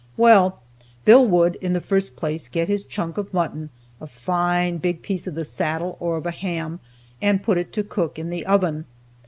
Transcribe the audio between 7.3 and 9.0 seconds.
put it on to cook in the oven.